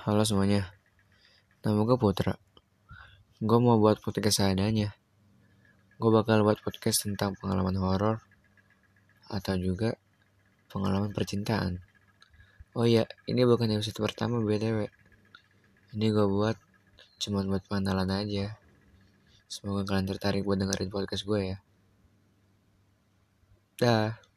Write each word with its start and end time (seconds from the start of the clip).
Halo 0.00 0.24
semuanya, 0.24 0.64
nama 1.60 1.84
gue 1.84 2.00
Putra. 2.00 2.32
Gue 3.36 3.58
mau 3.60 3.76
buat 3.76 4.00
podcast 4.00 4.40
seadanya. 4.40 4.96
Gue 6.00 6.08
bakal 6.08 6.40
buat 6.40 6.56
podcast 6.64 7.04
tentang 7.04 7.36
pengalaman 7.36 7.76
horor 7.76 8.16
atau 9.28 9.60
juga 9.60 10.00
pengalaman 10.72 11.12
percintaan. 11.12 11.84
Oh 12.72 12.88
iya, 12.88 13.04
ini 13.28 13.44
bukan 13.44 13.76
episode 13.76 14.00
pertama 14.00 14.40
BTW. 14.40 14.88
Ini 15.92 16.06
gue 16.16 16.26
buat 16.32 16.56
cuma 17.20 17.44
buat 17.44 17.60
pengenalan 17.68 18.24
aja. 18.24 18.56
Semoga 19.52 19.84
kalian 19.84 20.08
tertarik 20.08 20.48
buat 20.48 20.56
dengerin 20.56 20.88
podcast 20.88 21.28
gue 21.28 21.40
ya. 21.44 21.56
Dah. 23.76 24.29